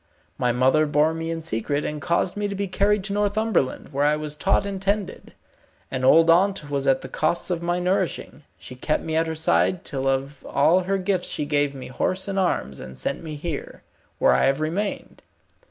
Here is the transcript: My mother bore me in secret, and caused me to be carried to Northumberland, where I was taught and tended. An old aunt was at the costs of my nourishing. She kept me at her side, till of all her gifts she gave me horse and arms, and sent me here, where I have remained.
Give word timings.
My 0.39 0.51
mother 0.51 0.87
bore 0.87 1.13
me 1.13 1.29
in 1.29 1.43
secret, 1.43 1.85
and 1.85 2.01
caused 2.01 2.35
me 2.35 2.47
to 2.47 2.55
be 2.55 2.67
carried 2.67 3.03
to 3.03 3.13
Northumberland, 3.13 3.89
where 3.89 4.03
I 4.03 4.15
was 4.15 4.35
taught 4.35 4.65
and 4.65 4.81
tended. 4.81 5.33
An 5.91 6.03
old 6.03 6.27
aunt 6.27 6.71
was 6.71 6.87
at 6.87 7.01
the 7.01 7.07
costs 7.07 7.51
of 7.51 7.61
my 7.61 7.77
nourishing. 7.77 8.41
She 8.57 8.73
kept 8.73 9.03
me 9.03 9.15
at 9.15 9.27
her 9.27 9.35
side, 9.35 9.85
till 9.85 10.07
of 10.07 10.43
all 10.47 10.79
her 10.79 10.97
gifts 10.97 11.27
she 11.27 11.45
gave 11.45 11.75
me 11.75 11.89
horse 11.89 12.27
and 12.27 12.39
arms, 12.39 12.79
and 12.79 12.97
sent 12.97 13.21
me 13.21 13.35
here, 13.35 13.83
where 14.17 14.33
I 14.33 14.45
have 14.45 14.59
remained. 14.59 15.21